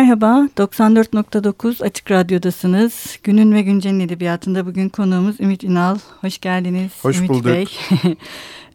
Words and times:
Merhaba, 0.00 0.48
94.9 0.56 1.84
Açık 1.84 2.10
Radyo'dasınız. 2.10 3.18
Günün 3.22 3.52
ve 3.52 3.62
Güncel'in 3.62 4.00
edebiyatında 4.00 4.66
bugün 4.66 4.88
konuğumuz 4.88 5.40
Ümit 5.40 5.64
Ünal. 5.64 5.98
Hoş 6.20 6.38
geldiniz 6.38 6.92
Hoş 7.02 7.18
Ümit 7.18 7.30
bulduk. 7.30 7.46
Bey. 7.46 7.66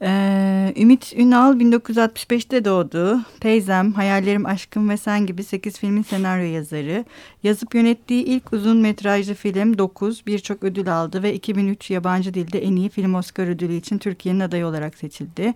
Ee, 0.01 0.73
Ümit 0.77 1.13
Ünal 1.17 1.59
1965'te 1.59 2.65
doğdu. 2.65 3.19
Teyzem, 3.39 3.91
Hayallerim, 3.93 4.45
Aşkım 4.45 4.89
ve 4.89 4.97
Sen 4.97 5.25
gibi 5.25 5.43
8 5.43 5.79
filmin 5.79 6.03
senaryo 6.03 6.45
yazarı. 6.45 7.05
Yazıp 7.43 7.75
yönettiği 7.75 8.23
ilk 8.23 8.53
uzun 8.53 8.77
metrajlı 8.77 9.33
film 9.33 9.77
9 9.77 10.27
birçok 10.27 10.63
ödül 10.63 10.95
aldı 10.95 11.23
ve 11.23 11.33
2003 11.33 11.91
yabancı 11.91 12.33
dilde 12.33 12.63
en 12.63 12.75
iyi 12.75 12.89
film 12.89 13.15
Oscar 13.15 13.47
ödülü 13.47 13.73
için 13.73 13.97
Türkiye'nin 13.97 14.39
adayı 14.39 14.65
olarak 14.65 14.95
seçildi. 14.95 15.53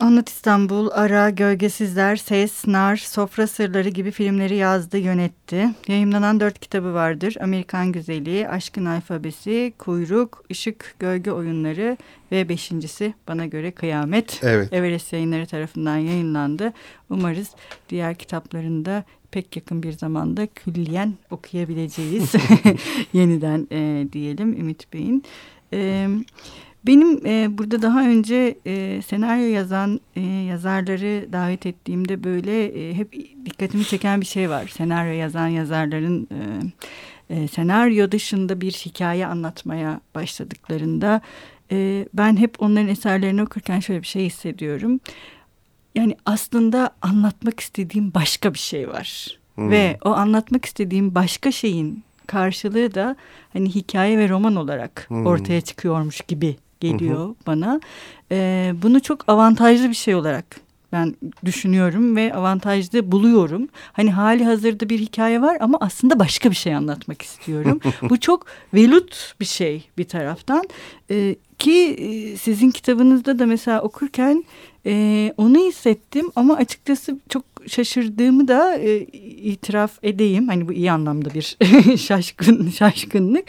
Anlat 0.00 0.28
İstanbul, 0.28 0.88
Ara, 0.92 1.30
Gölgesizler, 1.30 2.16
Ses, 2.16 2.66
Nar, 2.66 2.96
Sofra 2.96 3.46
Sırları 3.46 3.88
gibi 3.88 4.10
filmleri 4.10 4.56
yazdı, 4.56 4.98
yönetti. 5.06 5.68
Yayınlanan 5.88 6.40
dört 6.40 6.58
kitabı 6.58 6.94
vardır. 6.94 7.36
Amerikan 7.40 7.92
Güzeli, 7.92 8.48
Aşkın 8.48 8.84
Alfabesi, 8.84 9.72
Kuyruk, 9.78 10.44
Işık, 10.48 10.94
Gölge 10.98 11.32
Oyunları 11.32 11.96
ve 12.32 12.48
beşincisi 12.48 13.14
bana 13.28 13.46
göre 13.46 13.70
Kıyamet. 13.70 14.40
Evet. 14.42 14.72
Everest 14.72 15.12
yayınları 15.12 15.46
tarafından 15.46 15.96
yayınlandı. 15.96 16.72
Umarız 17.10 17.50
diğer 17.88 18.14
kitaplarında 18.14 19.04
pek 19.30 19.56
yakın 19.56 19.82
bir 19.82 19.92
zamanda 19.92 20.46
külliyen 20.46 21.14
okuyabileceğiz. 21.30 22.32
Yeniden 23.12 23.66
e, 23.72 24.06
diyelim 24.12 24.52
Ümit 24.60 24.92
Bey'in. 24.92 25.24
E, 25.72 26.08
benim 26.86 27.26
e, 27.26 27.58
burada 27.58 27.82
daha 27.82 28.00
önce 28.08 28.58
e, 28.66 29.02
senaryo 29.02 29.46
yazan 29.46 30.00
e, 30.16 30.20
yazarları 30.20 31.32
davet 31.32 31.66
ettiğimde 31.66 32.24
böyle 32.24 32.64
e, 32.64 32.94
hep 32.94 33.12
dikkatimi 33.44 33.84
çeken 33.84 34.20
bir 34.20 34.26
şey 34.26 34.50
var. 34.50 34.66
Senaryo 34.68 35.12
yazan 35.12 35.48
yazarların 35.48 36.28
e, 36.30 36.40
e, 37.36 37.48
senaryo 37.48 38.12
dışında 38.12 38.60
bir 38.60 38.72
hikaye 38.72 39.26
anlatmaya 39.26 40.00
başladıklarında 40.14 41.20
e, 41.72 42.08
ben 42.14 42.36
hep 42.36 42.62
onların 42.62 42.88
eserlerini 42.88 43.42
okurken 43.42 43.80
şöyle 43.80 44.02
bir 44.02 44.06
şey 44.06 44.26
hissediyorum. 44.26 45.00
Yani 45.94 46.16
aslında 46.26 46.90
anlatmak 47.02 47.60
istediğim 47.60 48.14
başka 48.14 48.54
bir 48.54 48.58
şey 48.58 48.88
var. 48.88 49.38
Hmm. 49.54 49.70
Ve 49.70 49.98
o 50.04 50.10
anlatmak 50.10 50.64
istediğim 50.64 51.14
başka 51.14 51.52
şeyin 51.52 52.04
karşılığı 52.26 52.94
da 52.94 53.16
hani 53.52 53.74
hikaye 53.74 54.18
ve 54.18 54.28
roman 54.28 54.56
olarak 54.56 55.04
Hmm. 55.08 55.26
ortaya 55.26 55.60
çıkıyormuş 55.60 56.20
gibi 56.20 56.56
geliyor 56.80 57.34
bana. 57.46 57.80
Ee, 58.32 58.72
bunu 58.82 59.02
çok 59.02 59.28
avantajlı 59.28 59.88
bir 59.88 59.94
şey 59.94 60.14
olarak 60.14 60.66
ben 60.92 61.14
düşünüyorum 61.44 62.16
ve 62.16 62.34
avantajlı 62.34 63.12
buluyorum. 63.12 63.68
Hani 63.92 64.12
hali 64.12 64.44
hazırda 64.44 64.88
bir 64.88 64.98
hikaye 64.98 65.42
var 65.42 65.56
ama 65.60 65.78
aslında 65.80 66.18
başka 66.18 66.50
bir 66.50 66.56
şey 66.56 66.74
anlatmak 66.74 67.22
istiyorum. 67.22 67.80
Bu 68.02 68.20
çok 68.20 68.46
velut 68.74 69.34
bir 69.40 69.44
şey 69.44 69.88
bir 69.98 70.04
taraftan. 70.04 70.64
Ee, 71.10 71.36
ki 71.58 71.72
e, 71.72 72.36
sizin 72.36 72.70
kitabınızda 72.70 73.38
da 73.38 73.46
mesela 73.46 73.82
okurken 73.82 74.44
e, 74.86 75.34
onu 75.36 75.58
hissettim 75.58 76.30
ama 76.36 76.56
açıkçası 76.56 77.18
çok 77.28 77.44
şaşırdığımı 77.66 78.48
da 78.48 78.76
e, 78.76 78.98
itiraf 79.52 79.92
edeyim. 80.02 80.48
Hani 80.48 80.68
bu 80.68 80.72
iyi 80.72 80.92
anlamda 80.92 81.28
bir 81.34 81.56
şaşkın 81.96 82.70
şaşkınlık. 82.70 83.44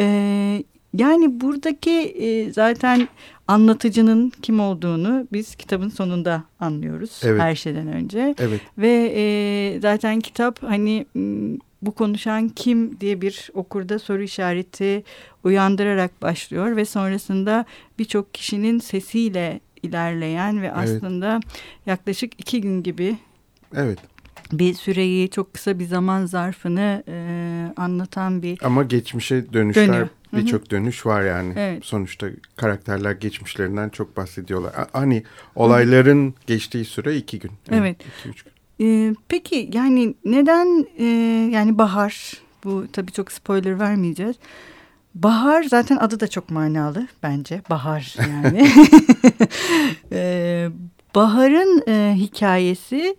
E, 0.00 0.64
yani 0.98 1.40
buradaki 1.40 1.90
e, 1.90 2.52
zaten 2.52 3.08
anlatıcının 3.48 4.32
kim 4.42 4.60
olduğunu 4.60 5.26
biz 5.32 5.54
kitabın 5.54 5.88
sonunda 5.88 6.44
anlıyoruz 6.60 7.20
Evet. 7.24 7.40
her 7.40 7.54
şeyden 7.54 7.86
önce. 7.88 8.34
Evet. 8.38 8.60
Ve 8.78 9.12
e, 9.16 9.80
zaten 9.80 10.20
kitap 10.20 10.62
hani 10.62 11.06
bu 11.82 11.92
konuşan 11.92 12.48
kim 12.48 13.00
diye 13.00 13.20
bir 13.20 13.50
okurda 13.54 13.98
soru 13.98 14.22
işareti 14.22 15.04
uyandırarak 15.44 16.22
başlıyor 16.22 16.76
ve 16.76 16.84
sonrasında 16.84 17.64
birçok 17.98 18.34
kişinin 18.34 18.78
sesiyle 18.78 19.60
ilerleyen 19.82 20.62
ve 20.62 20.72
aslında 20.72 21.40
yaklaşık 21.86 22.32
iki 22.38 22.60
gün 22.60 22.82
gibi 22.82 23.16
Evet. 23.74 23.98
Bir 24.52 24.74
süreyi 24.74 25.30
çok 25.30 25.54
kısa 25.54 25.78
bir 25.78 25.84
zaman 25.86 26.26
zarfını 26.26 27.02
e, 27.08 27.72
anlatan 27.76 28.42
bir 28.42 28.58
Ama 28.62 28.82
geçmişe 28.82 29.52
dönüşler 29.52 29.88
Dönüyor. 29.88 30.08
Hı 30.30 30.36
hı. 30.36 30.40
birçok 30.40 30.70
dönüş 30.70 31.06
var 31.06 31.22
yani. 31.22 31.52
Evet. 31.56 31.84
Sonuçta 31.84 32.26
karakterler 32.56 33.12
geçmişlerinden 33.12 33.88
çok 33.88 34.16
bahsediyorlar. 34.16 34.72
Hani 34.92 35.22
olayların 35.54 36.34
geçtiği 36.46 36.84
süre 36.84 37.16
iki 37.16 37.38
gün. 37.38 37.50
Evet. 37.70 37.96
iki, 38.00 38.28
üç 38.28 38.42
gün. 38.42 38.52
Ee, 38.80 39.14
peki 39.28 39.70
yani 39.72 40.14
neden 40.24 40.86
e, 40.98 41.04
yani 41.52 41.78
bahar 41.78 42.32
bu 42.64 42.84
tabii 42.92 43.12
çok 43.12 43.32
spoiler 43.32 43.80
vermeyeceğiz. 43.80 44.36
Bahar 45.14 45.62
zaten 45.62 45.96
adı 45.96 46.20
da 46.20 46.28
çok 46.28 46.50
manalı 46.50 47.06
bence 47.22 47.62
bahar 47.70 48.16
yani. 48.18 48.68
Ee, 50.12 50.68
baharın 51.14 51.82
e, 51.88 52.14
hikayesi 52.16 53.16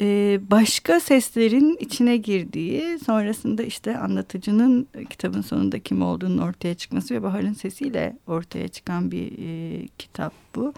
e, 0.00 0.40
başka 0.50 1.00
seslerin 1.00 1.76
içine 1.80 2.16
girdiği 2.16 2.98
sonrasında 2.98 3.62
işte 3.62 3.98
anlatıcının 3.98 4.88
kitabın 5.10 5.40
sonunda 5.40 5.78
kim 5.78 6.02
olduğunun 6.02 6.38
ortaya 6.38 6.74
çıkması 6.74 7.14
ve 7.14 7.22
baharın 7.22 7.52
sesiyle 7.52 8.16
ortaya 8.26 8.68
çıkan 8.68 9.10
bir 9.10 9.32
e, 9.38 9.86
kitap 9.98 10.32
bu. 10.54 10.74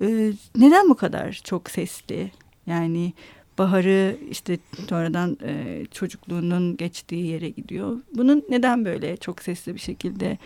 E, 0.00 0.32
neden 0.56 0.88
bu 0.88 0.94
kadar 0.94 1.40
çok 1.44 1.70
sesli? 1.70 2.30
Yani 2.66 3.12
Bahar'ı 3.58 4.16
işte 4.30 4.58
sonradan 4.88 5.38
e, 5.44 5.84
çocukluğunun 5.90 6.76
geçtiği 6.76 7.26
yere 7.26 7.48
gidiyor. 7.48 8.00
Bunun 8.14 8.44
neden 8.50 8.84
böyle 8.84 9.16
çok 9.16 9.42
sesli 9.42 9.74
bir 9.74 9.80
şekilde 9.80 10.38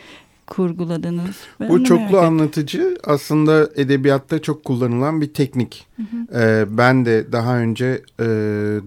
kurguladınız? 0.50 1.37
Ben 1.61 1.69
Bu 1.69 1.84
çoklu 1.84 2.19
anlatıcı 2.19 2.99
aslında 3.05 3.69
edebiyatta 3.77 4.43
çok 4.43 4.65
kullanılan 4.65 5.21
bir 5.21 5.34
teknik. 5.34 5.87
Ee, 6.34 6.65
ben 6.69 7.06
de 7.06 7.33
daha 7.33 7.59
önce 7.59 8.03
e, 8.21 8.25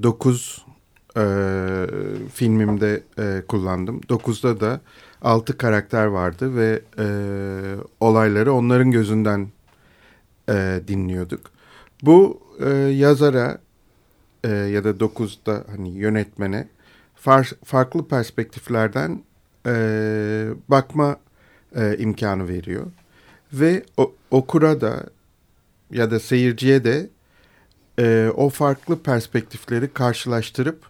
9 0.03 0.65
e, 1.17 1.21
filmimde 2.33 3.03
e, 3.19 3.41
kullandım. 3.47 3.99
9'da 4.01 4.59
da 4.59 4.81
6 5.21 5.57
karakter 5.57 6.05
vardı 6.05 6.55
ve 6.55 6.81
e, 6.99 7.05
olayları 7.99 8.53
onların 8.53 8.91
gözünden 8.91 9.47
e, 10.49 10.79
dinliyorduk. 10.87 11.41
Bu 12.03 12.39
e, 12.65 12.69
yazara 12.75 13.57
e, 14.43 14.49
ya 14.49 14.83
da 14.83 14.89
9'da 14.89 15.63
hani 15.75 15.89
yönetmene 15.89 16.67
far- 17.25 17.55
farklı 17.65 18.07
perspektiflerden 18.07 19.23
e, 19.67 19.73
bakma 20.69 21.17
e, 21.75 21.97
imkanı 21.97 22.47
veriyor. 22.47 22.85
Ve 23.53 23.83
o, 23.97 24.13
okura 24.31 24.81
da 24.81 25.03
ya 25.91 26.11
da 26.11 26.19
seyirciye 26.19 26.83
de 26.83 27.09
e, 27.99 28.31
o 28.35 28.49
farklı 28.49 28.99
perspektifleri 28.99 29.93
karşılaştırıp 29.93 30.85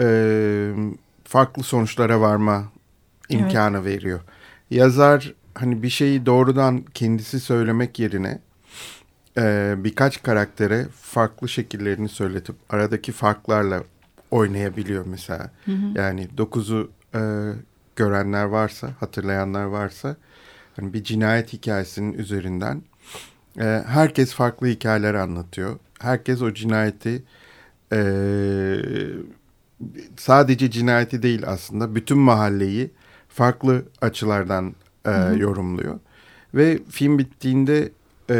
e, 0.00 0.70
farklı 1.24 1.62
sonuçlara 1.62 2.20
varma 2.20 2.64
imkanı 3.28 3.84
veriyor. 3.84 4.20
Yazar 4.70 5.34
hani 5.54 5.82
bir 5.82 5.88
şeyi 5.88 6.26
doğrudan 6.26 6.84
kendisi 6.94 7.40
söylemek 7.40 7.98
yerine 7.98 8.38
e, 9.38 9.74
birkaç 9.78 10.22
karaktere 10.22 10.86
farklı 11.02 11.48
şekillerini 11.48 12.08
söyletip 12.08 12.56
aradaki 12.70 13.12
farklarla 13.12 13.82
oynayabiliyor 14.30 15.06
mesela. 15.06 15.50
Yani 15.94 16.28
9'u 16.36 16.90
e, 17.14 17.20
görenler 17.98 18.44
varsa, 18.44 18.88
hatırlayanlar 19.00 19.64
varsa 19.64 20.16
hani 20.76 20.92
bir 20.92 21.04
cinayet 21.04 21.52
hikayesinin 21.52 22.12
üzerinden 22.12 22.82
e, 23.60 23.84
herkes 23.86 24.34
farklı 24.34 24.66
hikayeler 24.66 25.14
anlatıyor. 25.14 25.78
Herkes 26.00 26.42
o 26.42 26.54
cinayeti 26.54 27.22
e, 27.92 28.00
sadece 30.16 30.70
cinayeti 30.70 31.22
değil 31.22 31.42
aslında 31.46 31.94
bütün 31.94 32.18
mahalleyi 32.18 32.90
farklı 33.28 33.84
açılardan 34.00 34.74
e, 35.04 35.10
yorumluyor. 35.36 36.00
Ve 36.54 36.78
film 36.90 37.18
bittiğinde 37.18 37.92
e, 38.30 38.38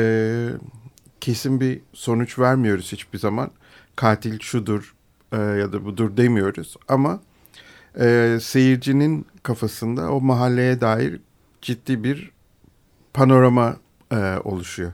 kesin 1.20 1.60
bir 1.60 1.80
sonuç 1.92 2.38
vermiyoruz 2.38 2.92
hiçbir 2.92 3.18
zaman. 3.18 3.50
Katil 3.96 4.40
şudur 4.40 4.94
e, 5.32 5.36
ya 5.36 5.72
da 5.72 5.84
budur 5.84 6.16
demiyoruz 6.16 6.76
ama 6.88 7.20
e, 7.98 8.38
seyircinin 8.42 9.26
kafasında 9.42 10.12
o 10.12 10.20
mahalleye 10.20 10.80
dair 10.80 11.20
ciddi 11.62 12.04
bir 12.04 12.30
panorama 13.14 13.76
e, 14.12 14.16
oluşuyor. 14.44 14.92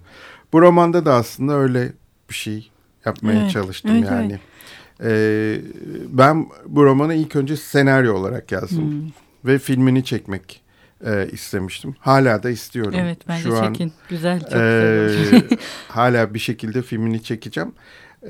Bu 0.53 0.63
romanda 0.63 1.05
da 1.05 1.15
aslında 1.15 1.55
öyle 1.55 1.93
bir 2.31 2.35
şey 2.35 2.71
yapmaya 3.05 3.43
Evet, 3.43 3.51
çalıştım 3.51 3.91
evet, 3.95 4.11
yani. 4.11 4.39
E, 5.05 5.61
ben 6.09 6.47
bu 6.67 6.85
romanı 6.85 7.15
ilk 7.15 7.37
önce 7.37 7.57
senaryo 7.57 8.15
olarak 8.15 8.53
yazdım 8.53 8.91
Hmm. 8.91 9.11
ve 9.45 9.59
filmini 9.59 10.05
çekmek 10.05 10.63
e, 11.07 11.29
istemiştim. 11.33 11.97
Hala 12.01 12.43
da 12.43 12.51
istiyorum. 12.51 12.95
Evet 12.97 13.19
bence 13.29 13.43
Şu 13.43 13.57
an, 13.57 13.73
çekin. 13.73 13.93
Güzel 14.09 14.41
çok 14.41 14.53
ee, 14.53 15.09
güzel 15.19 15.43
hala 15.89 16.35
bir 16.35 16.39
şekilde 16.39 16.83
filmini 16.83 17.23
çekeceğim. 17.23 17.73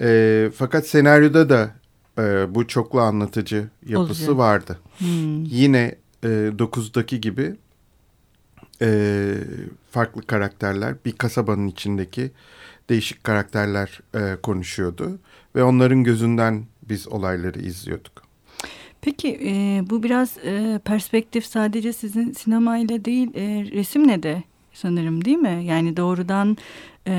Ee, 0.00 0.50
fakat 0.56 0.86
senaryoda 0.86 1.48
da 1.48 1.70
e, 2.18 2.54
bu 2.54 2.66
çoklu 2.66 3.00
anlatıcı 3.00 3.68
yapısı 3.86 4.22
Olacak. 4.24 4.38
vardı. 4.38 4.78
Hmm. 4.98 5.44
Yine 5.44 5.94
e, 6.22 6.28
9'daki 6.28 7.20
gibi 7.20 7.56
e, 8.82 9.34
farklı 9.90 10.22
karakterler 10.22 10.94
bir 11.04 11.12
kasabanın 11.12 11.66
içindeki 11.66 12.30
değişik 12.88 13.24
karakterler 13.24 14.00
e, 14.14 14.36
konuşuyordu 14.42 15.18
ve 15.56 15.64
onların 15.64 16.04
gözünden 16.04 16.64
biz 16.88 17.08
olayları 17.08 17.58
izliyorduk. 17.58 18.24
Peki 19.00 19.40
e, 19.44 19.82
bu 19.90 20.02
biraz 20.02 20.38
e, 20.38 20.80
perspektif 20.84 21.46
sadece 21.46 21.92
sizin 21.92 22.32
sinemayla 22.32 23.04
değil 23.04 23.30
e, 23.34 23.70
resimle 23.72 24.22
de 24.22 24.42
sanırım 24.72 25.24
değil 25.24 25.36
mi? 25.36 25.64
Yani 25.64 25.96
doğrudan 25.96 26.56
e, 27.06 27.14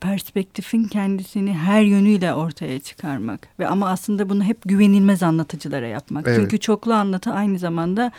perspektifin 0.00 0.84
kendisini 0.84 1.52
her 1.54 1.82
yönüyle 1.82 2.34
ortaya 2.34 2.80
çıkarmak 2.80 3.48
ve 3.58 3.66
ama 3.68 3.88
aslında 3.90 4.28
bunu 4.28 4.44
hep 4.44 4.58
güvenilmez 4.64 5.22
anlatıcılara 5.22 5.86
yapmak. 5.86 6.28
Evet. 6.28 6.38
Çünkü 6.40 6.58
çoklu 6.58 6.94
anlatı 6.94 7.30
aynı 7.30 7.58
zamanda 7.58 8.12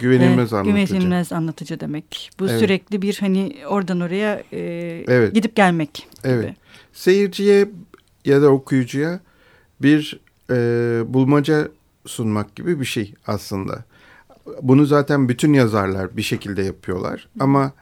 Güvenilmez 0.00 0.52
e, 0.52 0.56
anlatıcı. 0.56 0.86
güvenilmez 0.94 1.32
anlatıcı 1.32 1.80
demek. 1.80 2.30
Bu 2.40 2.48
Evet. 2.48 2.60
sürekli 2.60 3.02
bir 3.02 3.16
hani 3.20 3.56
oradan 3.68 4.00
oraya 4.00 4.42
e, 4.52 4.58
Evet. 5.08 5.34
gidip 5.34 5.56
gelmek 5.56 5.94
gibi. 5.94 6.06
Evet. 6.24 6.54
Seyirciye 6.92 7.68
ya 8.24 8.42
da 8.42 8.48
okuyucuya 8.50 9.20
bir 9.82 10.20
e, 10.50 10.54
bulmaca 11.14 11.68
sunmak 12.06 12.56
gibi 12.56 12.80
bir 12.80 12.84
şey 12.84 13.14
aslında. 13.26 13.84
Bunu 14.62 14.86
zaten 14.86 15.28
bütün 15.28 15.52
yazarlar 15.52 16.16
bir 16.16 16.22
şekilde 16.22 16.62
yapıyorlar. 16.62 17.28
Ama 17.40 17.72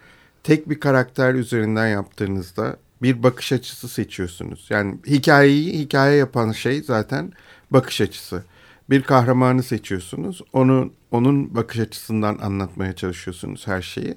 tek 0.42 0.70
bir 0.70 0.80
karakter 0.80 1.34
üzerinden 1.34 1.88
yaptığınızda 1.88 2.76
bir 3.02 3.22
bakış 3.22 3.52
açısı 3.52 3.88
seçiyorsunuz. 3.88 4.66
Yani 4.70 4.94
hikayeyi 5.06 5.78
hikaye 5.78 6.16
yapan 6.16 6.52
şey 6.52 6.82
zaten 6.82 7.32
bakış 7.70 8.00
açısı. 8.00 8.44
Bir 8.90 9.02
kahramanı 9.02 9.62
seçiyorsunuz. 9.62 10.42
Onu 10.52 10.92
onun 11.10 11.54
bakış 11.54 11.78
açısından 11.78 12.38
anlatmaya 12.38 12.92
çalışıyorsunuz 12.92 13.66
her 13.66 13.82
şeyi. 13.82 14.14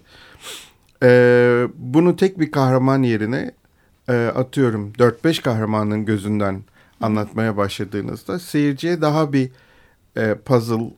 Ee, 1.03 1.67
bunu 1.75 2.15
tek 2.15 2.39
bir 2.39 2.51
kahraman 2.51 3.03
yerine 3.03 3.51
e, 4.09 4.13
atıyorum 4.35 4.93
4-5 4.93 5.41
kahramanın 5.41 6.05
gözünden 6.05 6.63
anlatmaya 7.01 7.57
başladığınızda 7.57 8.39
seyirciye 8.39 9.01
daha 9.01 9.33
bir 9.33 9.49
e, 10.17 10.35
puzzle 10.35 10.93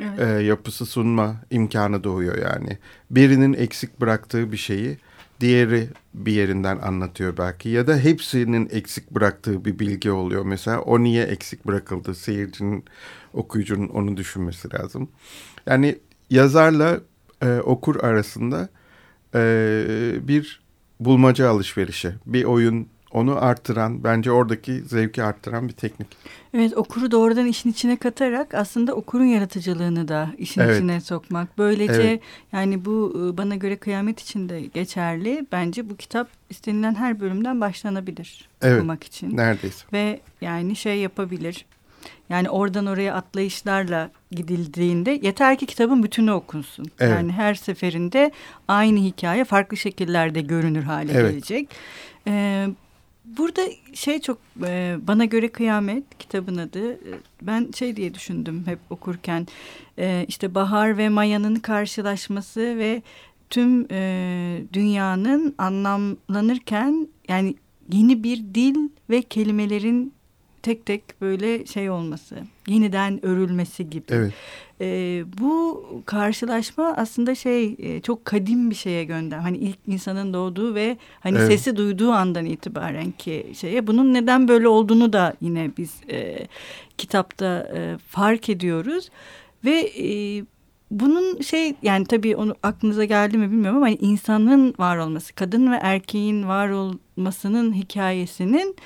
Evet. 0.00 0.20
e, 0.20 0.42
yapısı 0.42 0.86
sunma 0.86 1.36
imkanı 1.50 2.04
doğuyor 2.04 2.38
yani. 2.38 2.78
Birinin 3.10 3.52
eksik 3.52 4.00
bıraktığı 4.00 4.52
bir 4.52 4.56
şeyi 4.56 4.98
diğeri 5.42 5.88
bir 6.14 6.32
yerinden 6.32 6.78
anlatıyor 6.78 7.36
belki 7.36 7.68
ya 7.68 7.86
da 7.86 7.96
hepsinin 7.96 8.68
eksik 8.72 9.10
bıraktığı 9.10 9.64
bir 9.64 9.78
bilgi 9.78 10.10
oluyor. 10.10 10.44
Mesela 10.44 10.80
o 10.80 11.02
niye 11.02 11.24
eksik 11.24 11.66
bırakıldı 11.66 12.14
seyircinin 12.14 12.84
okuyucunun 13.32 13.88
onu 13.88 14.16
düşünmesi 14.16 14.74
lazım. 14.74 15.08
Yani 15.66 15.98
yazarla 16.30 17.00
e, 17.42 17.58
okur 17.58 18.04
arasında 18.04 18.68
e, 19.34 19.40
bir 20.22 20.62
bulmaca 21.00 21.50
alışverişi, 21.50 22.14
bir 22.26 22.44
oyun 22.44 22.88
onu 23.12 23.44
artıran, 23.44 24.04
bence 24.04 24.30
oradaki 24.32 24.80
zevki 24.82 25.22
arttıran 25.22 25.68
bir 25.68 25.72
teknik. 25.72 26.08
Evet 26.54 26.76
okuru 26.76 27.10
doğrudan 27.10 27.46
işin 27.46 27.70
içine 27.70 27.96
katarak 27.96 28.54
aslında 28.54 28.94
okurun 28.94 29.24
yaratıcılığını 29.24 30.08
da 30.08 30.28
işin 30.38 30.60
Evet. 30.60 30.76
içine 30.76 31.00
sokmak. 31.00 31.58
Böylece 31.58 31.92
Evet. 32.02 32.20
yani 32.52 32.84
bu 32.84 33.12
e, 33.34 33.36
bana 33.38 33.54
göre 33.54 33.76
kıyamet 33.76 34.20
için 34.20 34.48
de 34.48 34.60
geçerli. 34.60 35.46
Bence 35.52 35.90
bu 35.90 35.96
kitap 35.96 36.28
istenilen 36.50 36.94
her 36.94 37.20
bölümden 37.20 37.60
başlanabilir 37.60 38.48
Evet. 38.62 38.78
okumak 38.78 39.04
için. 39.04 39.36
Neredeyse. 39.36 39.84
Ve 39.92 40.20
yani 40.40 40.76
şey 40.76 40.98
yapabilir. 40.98 41.64
Yani 42.28 42.50
oradan 42.50 42.86
oraya 42.86 43.14
atlayışlarla 43.14 44.10
gidildiğinde 44.30 45.10
yeter 45.22 45.58
ki 45.58 45.66
kitabın 45.66 46.02
bütünü 46.02 46.30
okunsun. 46.32 46.86
Evet. 47.00 47.12
Yani 47.12 47.32
her 47.32 47.54
seferinde 47.54 48.32
aynı 48.68 48.98
hikaye 48.98 49.44
farklı 49.44 49.76
şekillerde 49.76 50.40
görünür 50.40 50.82
hale 50.82 51.12
Evet. 51.12 51.30
gelecek. 51.32 51.68
Ee, 52.26 52.68
burada 53.24 53.62
şey 53.94 54.20
çok 54.20 54.38
e, 54.66 54.96
bana 55.02 55.24
göre 55.24 55.48
kıyamet 55.48 56.04
kitabın 56.18 56.56
adı. 56.56 56.92
E, 56.92 57.12
Ben 57.42 57.70
şey 57.74 57.96
diye 57.96 58.14
düşündüm 58.14 58.62
hep 58.66 58.78
okurken. 58.90 59.46
E, 59.98 60.24
işte 60.28 60.54
Bahar 60.54 60.98
ve 60.98 61.08
Maya'nın 61.08 61.56
karşılaşması 61.56 62.60
ve 62.60 63.02
tüm 63.50 63.86
e, 63.90 64.62
dünyanın 64.72 65.54
anlamlanırken 65.58 67.08
yani 67.28 67.54
yeni 67.92 68.22
bir 68.22 68.36
dil 68.54 68.76
ve 69.10 69.22
kelimelerin 69.22 70.12
tek 70.62 70.86
tek 70.86 71.20
böyle 71.20 71.66
şey 71.66 71.90
olması, 71.90 72.36
yeniden 72.66 73.26
örülmesi 73.26 73.90
gibi. 73.90 74.04
Evet. 74.08 74.32
Ee, 74.80 75.24
bu 75.40 75.84
karşılaşma 76.06 76.94
aslında 76.96 77.34
şey 77.34 77.76
e, 77.78 78.00
çok 78.00 78.24
kadim 78.24 78.70
bir 78.70 78.74
şeye 78.74 79.04
gönder. 79.04 79.38
Hani 79.38 79.56
ilk 79.58 79.78
insanın 79.86 80.34
doğduğu 80.34 80.74
ve 80.74 80.96
hani 81.20 81.38
Evet. 81.38 81.46
sesi 81.46 81.76
duyduğu 81.76 82.10
andan 82.10 82.44
itibaren 82.44 83.10
ki 83.10 83.46
şeye 83.54 83.86
bunun 83.86 84.14
neden 84.14 84.48
böyle 84.48 84.68
olduğunu 84.68 85.12
da 85.12 85.34
yine 85.40 85.70
biz 85.78 85.94
e, 86.10 86.46
kitapta 86.98 87.68
e, 87.76 87.98
fark 88.08 88.48
ediyoruz 88.48 89.08
ve 89.64 89.90
e, 89.98 90.44
bunun 90.90 91.40
şey 91.40 91.74
yani 91.82 92.06
tabii 92.06 92.36
onu 92.36 92.54
aklınıza 92.62 93.04
geldi 93.04 93.38
mi 93.38 93.50
bilmiyorum 93.50 93.76
ama 93.76 93.86
hani 93.86 93.96
insanın 94.00 94.74
var 94.78 94.96
olması, 94.98 95.34
kadın 95.34 95.72
ve 95.72 95.76
erkeğin 95.76 96.48
var 96.48 96.68
olmasının 96.70 97.74
hikayesinin 97.74 98.76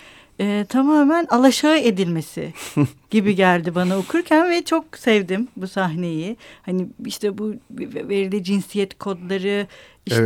e, 0.40 0.66
tamamen 0.68 1.26
alaşağı 1.30 1.78
edilmesi 1.78 2.52
gibi 3.10 3.34
geldi 3.34 3.74
bana 3.74 3.98
okurken 3.98 4.50
ve 4.50 4.64
çok 4.64 4.84
sevdim 4.98 5.48
bu 5.56 5.68
sahneyi. 5.68 6.36
Hani 6.62 6.86
işte 7.04 7.38
bu 7.38 7.54
verili 7.80 8.44
cinsiyet 8.44 8.98
kodları 8.98 9.66
işte 10.06 10.24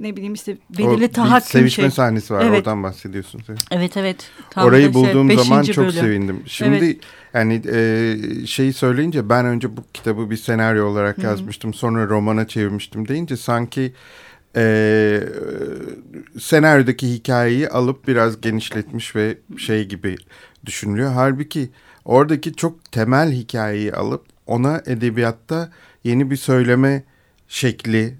ne 0.00 0.16
bileyim 0.16 0.34
işte 0.34 0.56
O 0.74 0.78
belirli 0.78 1.00
bir 1.00 1.12
tahakküm 1.12 1.48
sevişme 1.48 1.82
şey. 1.82 1.90
sahnesi 1.90 2.34
var 2.34 2.44
Evet. 2.44 2.58
oradan 2.58 2.82
bahsediyorsunuz. 2.82 3.44
Evet. 3.48 3.60
Evet 3.70 3.96
evet. 3.96 4.30
Tam 4.50 4.64
Orayı 4.64 4.84
şey, 4.84 4.94
bulduğum 4.94 5.12
zaman 5.32 5.60
beşinci 5.60 5.72
çok 5.72 5.84
bölüm. 5.84 6.00
sevindim. 6.00 6.42
Şimdi 6.46 6.98
yani 7.34 7.62
e, 7.72 8.16
şeyi 8.46 8.72
söyleyince 8.72 9.28
ben 9.28 9.46
önce 9.46 9.76
bu 9.76 9.80
kitabı 9.94 10.30
bir 10.30 10.36
senaryo 10.36 10.86
olarak 10.86 11.18
Hı. 11.18 11.22
yazmıştım. 11.22 11.74
Sonra 11.74 12.08
romana 12.08 12.48
çevirmiştim 12.48 13.08
deyince 13.08 13.36
sanki 13.36 13.92
e, 14.58 15.22
senaryodaki 16.38 17.12
hikayeyi 17.14 17.68
alıp 17.68 18.08
biraz 18.08 18.40
genişletmiş 18.40 19.16
ve 19.16 19.38
şey 19.56 19.84
gibi 19.84 20.16
düşünülüyor. 20.66 21.12
Halbuki 21.12 21.70
oradaki 22.04 22.54
çok 22.54 22.92
temel 22.92 23.32
hikayeyi 23.32 23.92
alıp 23.92 24.24
ona 24.46 24.82
edebiyatta 24.86 25.70
yeni 26.04 26.30
bir 26.30 26.36
söyleme 26.36 27.04
şekli 27.48 28.14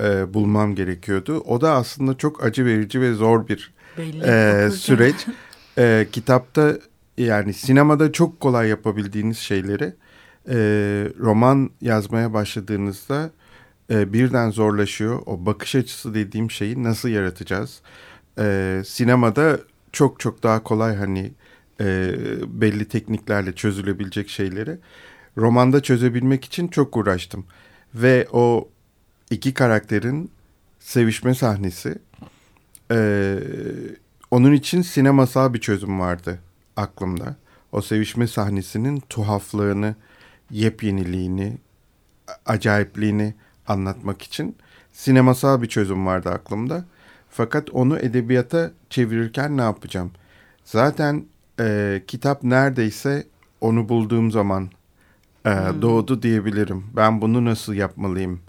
e, 0.00 0.34
bulmam 0.34 0.74
gerekiyordu. 0.74 1.40
O 1.46 1.60
da 1.60 1.72
aslında 1.72 2.18
çok 2.18 2.44
acı 2.44 2.64
verici 2.64 3.00
ve 3.00 3.14
zor 3.14 3.48
bir 3.48 3.72
Belli, 3.98 4.22
e, 4.24 4.70
süreç. 4.70 5.26
E, 5.78 6.06
kitapta 6.12 6.78
yani 7.18 7.54
sinemada 7.54 8.12
çok 8.12 8.40
kolay 8.40 8.68
yapabildiğiniz 8.68 9.38
şeyleri 9.38 9.94
e, 10.48 10.56
roman 11.20 11.70
yazmaya 11.80 12.32
başladığınızda 12.32 13.30
e, 13.90 14.12
birden 14.12 14.50
zorlaşıyor. 14.50 15.22
O 15.26 15.46
bakış 15.46 15.74
açısı 15.74 16.14
dediğim 16.14 16.50
şeyi 16.50 16.82
nasıl 16.82 17.08
yaratacağız? 17.08 17.80
E, 18.38 18.82
sinemada 18.86 19.60
çok 19.92 20.20
çok 20.20 20.42
daha 20.42 20.62
kolay 20.62 20.96
hani 20.96 21.32
e, 21.80 22.14
belli 22.46 22.88
tekniklerle 22.88 23.54
çözülebilecek 23.54 24.28
şeyleri 24.28 24.78
romanda 25.38 25.82
çözebilmek 25.82 26.44
için 26.44 26.68
çok 26.68 26.96
uğraştım. 26.96 27.44
Ve 27.94 28.26
o 28.32 28.68
iki 29.30 29.54
karakterin 29.54 30.30
sevişme 30.80 31.34
sahnesi 31.34 31.98
e, 32.90 33.38
onun 34.30 34.52
için 34.52 34.82
sinemasal 34.82 35.54
bir 35.54 35.60
çözüm 35.60 36.00
vardı 36.00 36.38
aklımda. 36.76 37.36
O 37.72 37.82
sevişme 37.82 38.26
sahnesinin 38.26 39.02
tuhaflığını, 39.08 39.94
yepyeniliğini, 40.50 41.58
acayipliğini 42.46 43.34
anlatmak 43.66 44.22
için 44.22 44.56
sinemasal 44.92 45.62
bir 45.62 45.68
çözüm 45.68 46.06
vardı 46.06 46.30
aklımda. 46.30 46.84
Fakat 47.30 47.70
onu 47.70 47.98
edebiyata 47.98 48.70
çevirirken 48.90 49.56
ne 49.56 49.62
yapacağım? 49.62 50.10
Zaten 50.64 51.24
e, 51.60 52.02
kitap 52.06 52.42
neredeyse 52.42 53.26
onu 53.60 53.88
bulduğum 53.88 54.30
zaman 54.30 54.70
e, 55.46 55.50
doğdu 55.82 56.22
diyebilirim. 56.22 56.84
Ben 56.96 57.20
bunu 57.20 57.44
nasıl 57.44 57.74
yapmalıyım? 57.74 58.40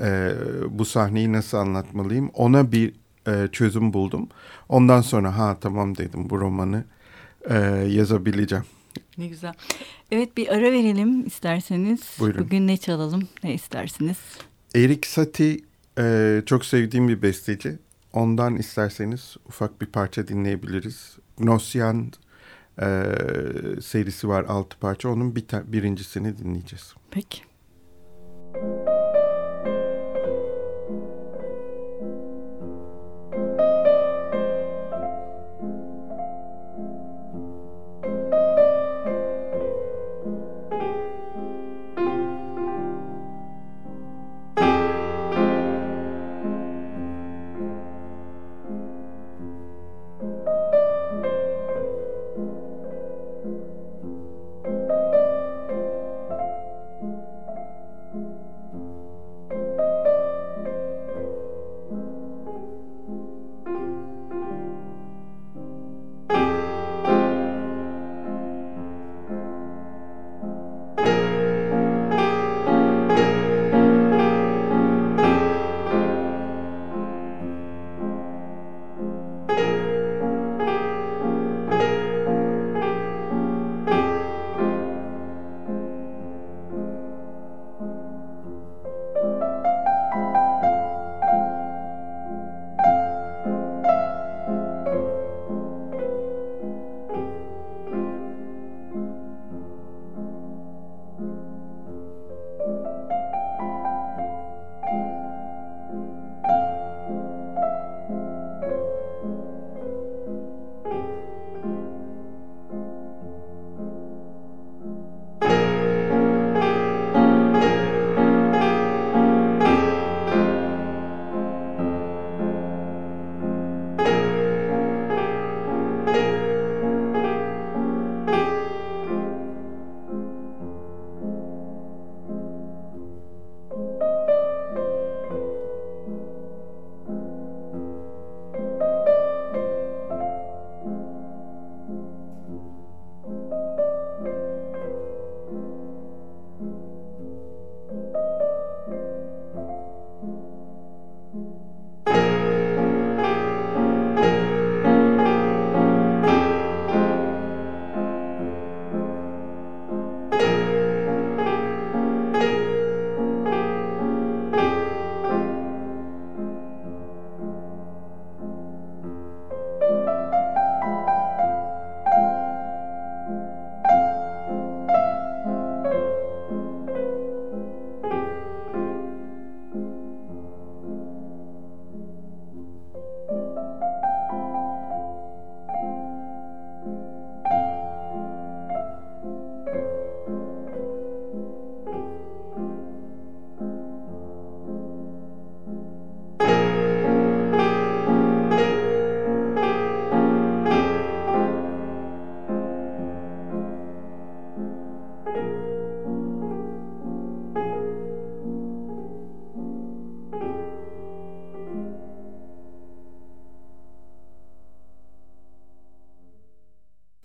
E, 0.00 0.32
bu 0.68 0.84
sahneyi 0.84 1.32
nasıl 1.32 1.56
anlatmalıyım? 1.58 2.30
Ona 2.34 2.72
bir 2.72 2.94
e, 3.26 3.48
çözüm 3.52 3.92
buldum. 3.92 4.28
Ondan 4.68 5.00
sonra 5.00 5.38
ha 5.38 5.56
tamam 5.60 5.96
dedim 5.96 6.30
bu 6.30 6.40
romanı 6.40 6.84
e, 7.50 7.54
yazabileceğim. 7.88 8.64
Ne 9.18 9.26
güzel. 9.26 9.52
Evet 10.10 10.36
bir 10.36 10.48
ara 10.48 10.72
verelim 10.72 11.26
isterseniz. 11.26 12.00
Buyurun. 12.18 12.44
Bugün 12.44 12.66
ne 12.66 12.76
çalalım 12.76 13.22
ne 13.44 13.54
istersiniz? 13.54 14.16
Erik 14.74 15.06
Satie 15.06 15.60
e, 15.98 16.42
çok 16.46 16.64
sevdiğim 16.64 17.08
bir 17.08 17.22
besteci. 17.22 17.78
Ondan 18.12 18.56
isterseniz 18.56 19.36
ufak 19.48 19.80
bir 19.80 19.86
parça 19.86 20.28
dinleyebiliriz. 20.28 21.16
Gnosyan 21.38 22.12
e, 22.82 23.04
serisi 23.82 24.28
var 24.28 24.44
altı 24.44 24.78
parça. 24.78 25.08
Onun 25.08 25.36
bir 25.36 25.44
birincisini 25.66 26.38
dinleyeceğiz. 26.38 26.94
Peki. 27.10 27.42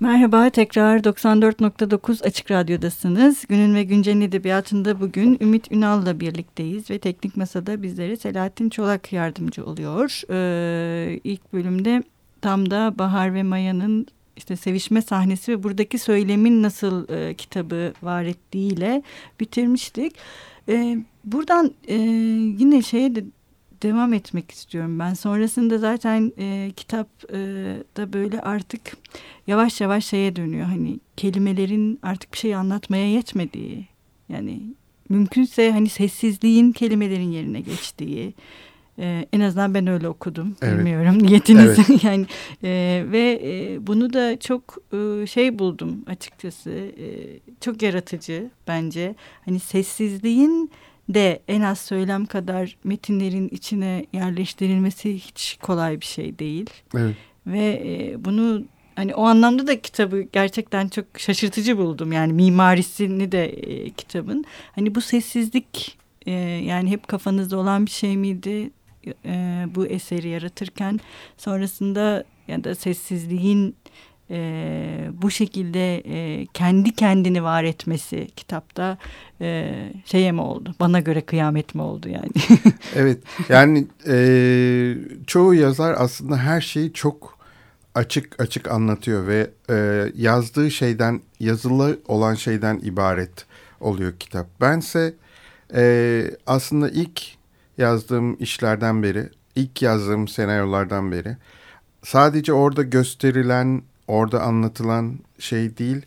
Merhaba, 0.05 0.49
tekrar 0.49 0.99
94.9 0.99 2.23
Açık 2.23 2.51
Radyo'dasınız. 2.51 3.45
Günün 3.49 3.75
ve 3.75 3.83
Güncel'in 3.83 4.21
edebiyatında 4.21 5.01
bugün 5.01 5.37
Ümit 5.41 5.71
Ünal'la 5.71 6.19
birlikteyiz 6.19 6.89
ve 6.89 6.99
Teknik 6.99 7.37
Masa'da 7.37 7.83
bizlere 7.83 8.15
Selahattin 8.15 8.69
Çolak 8.69 9.13
yardımcı 9.13 9.65
oluyor. 9.65 10.21
Ee, 10.29 11.19
ilk 11.23 11.53
bölümde 11.53 12.03
tam 12.41 12.71
da 12.71 12.93
Bahar 12.99 13.33
ve 13.33 13.43
Maya'nın 13.43 14.07
işte 14.37 14.55
sevişme 14.55 15.01
sahnesi 15.01 15.51
ve 15.51 15.63
buradaki 15.63 15.99
söylemin 15.99 16.63
nasıl 16.63 17.09
e, 17.09 17.33
kitabı 17.33 17.93
var 18.03 18.23
ettiğiyle 18.23 19.03
bitirmiştik. 19.39 20.15
E, 20.69 20.97
buradan 21.23 21.71
e, 21.87 21.95
yine 22.59 22.81
şeye 22.81 23.15
de 23.15 23.23
devam 23.85 24.13
etmek 24.13 24.51
istiyorum 24.51 24.99
ben. 24.99 25.13
Sonrasında 25.13 25.77
zaten 25.77 26.31
e, 26.37 26.71
kitap 26.75 27.07
e, 27.33 27.37
da 27.97 28.13
böyle 28.13 28.41
artık 28.41 28.81
yavaş 29.47 29.81
yavaş 29.81 30.05
şeye 30.05 30.35
dönüyor. 30.35 30.65
Hani 30.65 30.99
kelimelerin 31.17 31.99
artık 32.03 32.33
bir 32.33 32.37
şey 32.37 32.55
anlatmaya 32.55 33.11
yetmediği. 33.11 33.87
Yani 34.29 34.61
mümkünse 35.09 35.71
hani 35.71 35.89
sessizliğin 35.89 36.71
kelimelerin 36.71 37.31
yerine 37.31 37.61
geçtiği. 37.61 38.33
Ee, 38.99 39.25
en 39.33 39.39
azından 39.39 39.73
ben 39.73 39.87
öyle 39.87 40.09
okudum. 40.09 40.55
Evet. 40.61 40.77
Bilmiyorum 40.77 41.23
niyetinizi 41.23 41.81
evet. 41.89 42.03
yani 42.03 42.25
e, 42.63 43.03
ve 43.11 43.41
e, 43.43 43.87
bunu 43.87 44.13
da 44.13 44.39
çok 44.39 44.77
e, 44.93 45.27
şey 45.27 45.59
buldum 45.59 46.03
açıkçası. 46.07 46.71
E, 46.71 47.07
çok 47.61 47.81
yaratıcı 47.81 48.49
bence. 48.67 49.15
Hani 49.45 49.59
sessizliğin 49.59 50.71
de 51.09 51.41
en 51.47 51.61
az 51.61 51.79
söylem 51.79 52.25
kadar 52.25 52.77
metinlerin 52.83 53.49
içine 53.49 54.05
yerleştirilmesi 54.13 55.13
hiç 55.13 55.57
kolay 55.61 56.01
bir 56.01 56.05
şey 56.05 56.39
değil. 56.39 56.69
Evet. 56.95 57.15
Ve 57.47 57.83
e, 57.85 58.25
bunu 58.25 58.63
hani 58.95 59.15
o 59.15 59.25
anlamda 59.25 59.67
da 59.67 59.81
kitabı 59.81 60.21
gerçekten 60.21 60.87
çok 60.87 61.05
şaşırtıcı 61.17 61.77
buldum. 61.77 62.11
Yani 62.11 62.33
mimarisini 62.33 63.31
de 63.31 63.45
e, 63.45 63.89
kitabın. 63.89 64.45
Hani 64.75 64.95
bu 64.95 65.01
sessizlik 65.01 65.97
e, 66.25 66.31
yani 66.41 66.89
hep 66.89 67.07
kafanızda 67.07 67.57
olan 67.57 67.85
bir 67.85 67.91
şey 67.91 68.17
miydi? 68.17 68.69
E, 69.25 69.65
bu 69.75 69.85
eseri 69.85 70.27
yaratırken 70.27 70.99
sonrasında 71.37 72.23
ya 72.47 72.63
da 72.63 72.75
sessizliğin 72.75 73.75
e, 74.31 75.09
bu 75.21 75.31
şekilde 75.31 75.97
e, 75.97 76.45
kendi 76.45 76.95
kendini 76.95 77.43
var 77.43 77.63
etmesi 77.63 78.27
kitapta 78.35 78.97
e, 79.41 79.73
şeye 80.05 80.31
mi 80.31 80.41
oldu? 80.41 80.75
Bana 80.79 80.99
göre 80.99 81.21
kıyamet 81.21 81.75
mi 81.75 81.81
oldu 81.81 82.09
yani? 82.09 82.29
evet 82.95 83.17
yani 83.49 83.87
e, 84.07 84.17
çoğu 85.27 85.53
yazar 85.53 85.95
aslında 85.97 86.37
her 86.37 86.61
şeyi 86.61 86.93
çok 86.93 87.37
açık 87.95 88.41
açık 88.41 88.71
anlatıyor 88.71 89.27
ve 89.27 89.49
e, 89.69 90.05
yazdığı 90.15 90.71
şeyden 90.71 91.21
yazılı 91.39 91.99
olan 92.07 92.35
şeyden 92.35 92.79
ibaret 92.83 93.45
oluyor 93.79 94.13
kitap. 94.19 94.47
Bense 94.61 95.13
e, 95.75 96.23
aslında 96.47 96.89
ilk 96.89 97.21
yazdığım 97.77 98.37
işlerden 98.39 99.03
beri, 99.03 99.29
ilk 99.55 99.81
yazdığım 99.81 100.27
senaryolardan 100.27 101.11
beri 101.11 101.37
sadece 102.03 102.53
orada 102.53 102.83
gösterilen 102.83 103.81
orada 104.07 104.41
anlatılan 104.41 105.19
şey 105.39 105.77
değil. 105.77 106.05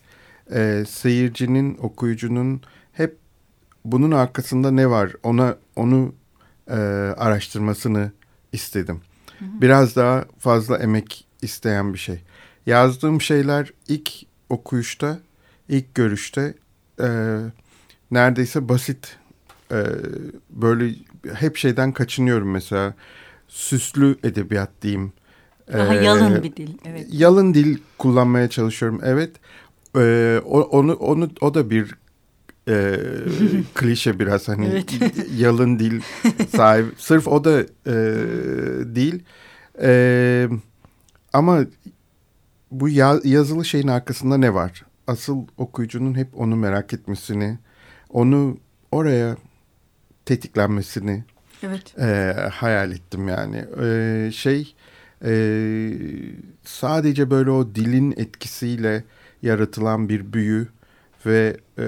E, 0.55 0.85
seyircinin, 0.89 1.79
okuyucunun 1.83 2.63
hep 2.93 3.17
bunun 3.85 4.11
arkasında 4.11 4.71
ne 4.71 4.91
var 4.91 5.13
ona 5.23 5.57
onu 5.77 6.15
e, 6.69 6.75
araştırmasını 7.17 8.13
istedim. 8.53 9.01
Hı 9.39 9.45
hı. 9.45 9.61
Biraz 9.61 9.97
daha 9.97 10.25
fazla 10.39 10.79
emek 10.79 11.27
isteyen 11.43 11.95
bir 11.95 11.99
şey. 11.99 12.23
Yazdığım 12.67 13.21
şeyler 13.21 13.73
ilk 13.89 14.11
okuyuşta, 14.49 15.19
ilk 15.69 15.95
görüşte 15.95 16.55
e, 17.01 17.09
neredeyse 18.11 18.69
basit. 18.69 19.17
E, 19.73 19.85
böyle 20.51 20.95
hep 21.35 21.57
şeyden 21.57 21.93
kaçınıyorum 21.93 22.51
mesela. 22.51 22.95
Süslü 23.49 24.17
edebiyat 24.23 24.71
diyeyim. 24.83 25.13
Daha 25.73 25.95
ee, 25.95 26.05
yalın 26.05 26.43
bir 26.43 26.57
dil. 26.57 26.69
Evet. 26.85 27.07
Yalın 27.11 27.55
dil 27.55 27.79
kullanmaya 27.99 28.51
çalışıyorum. 28.51 29.01
Evet. 29.05 29.31
Ee, 29.97 30.41
onu 30.45 30.93
onu 30.93 31.31
o 31.41 31.55
da 31.55 31.71
bir 31.71 31.95
e, 32.69 33.01
klişe 33.75 34.19
biraz 34.19 34.49
hani 34.49 34.67
evet. 34.67 34.93
yalın 35.37 35.79
dil 35.79 36.01
sahibi. 36.57 36.89
Sırf 36.97 37.29
o 37.29 37.45
da 37.45 37.61
e, 37.87 37.95
değil. 38.95 39.23
E, 39.83 40.49
ama 41.33 41.61
bu 42.71 42.89
ya, 42.89 43.21
yazılı 43.25 43.65
şeyin 43.65 43.89
arkasında 43.89 44.37
ne 44.37 44.55
var? 44.55 44.85
Asıl 45.07 45.47
okuyucunun 45.57 46.15
hep 46.15 46.41
onu 46.41 46.57
merak 46.57 46.93
etmesini, 46.93 47.59
onu 48.11 48.59
oraya 48.93 49.37
tetiklenmesini 50.25 51.25
evet. 51.63 51.99
e, 51.99 52.35
hayal 52.53 52.93
ettim 52.93 53.29
yani. 53.29 53.65
E, 53.83 54.31
şey 54.33 54.75
e, 55.25 55.33
sadece 56.65 57.31
böyle 57.31 57.51
o 57.51 57.75
dilin 57.75 58.15
etkisiyle 58.17 59.05
yaratılan 59.43 60.09
bir 60.09 60.33
büyü 60.33 60.69
ve 61.27 61.57
e, 61.79 61.87